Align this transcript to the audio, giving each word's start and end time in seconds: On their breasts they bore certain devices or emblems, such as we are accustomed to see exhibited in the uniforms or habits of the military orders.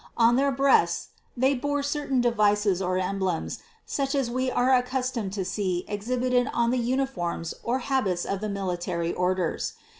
On 0.17 0.35
their 0.35 0.51
breasts 0.51 1.09
they 1.37 1.53
bore 1.53 1.83
certain 1.83 2.21
devices 2.21 2.81
or 2.81 2.97
emblems, 2.97 3.59
such 3.85 4.15
as 4.15 4.31
we 4.31 4.49
are 4.49 4.73
accustomed 4.73 5.31
to 5.33 5.45
see 5.45 5.85
exhibited 5.87 6.47
in 6.51 6.69
the 6.71 6.79
uniforms 6.79 7.53
or 7.61 7.77
habits 7.85 8.25
of 8.25 8.41
the 8.41 8.49
military 8.49 9.13
orders. 9.13 9.73